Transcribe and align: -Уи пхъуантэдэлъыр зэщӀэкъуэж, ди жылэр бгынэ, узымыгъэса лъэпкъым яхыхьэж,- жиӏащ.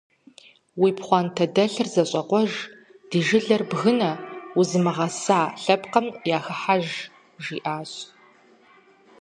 -Уи 0.81 0.89
пхъуантэдэлъыр 0.97 1.87
зэщӀэкъуэж, 1.93 2.51
ди 3.09 3.19
жылэр 3.27 3.61
бгынэ, 3.69 4.11
узымыгъэса 4.59 5.39
лъэпкъым 5.61 6.07
яхыхьэж,- 6.37 6.85
жиӏащ. 7.43 7.91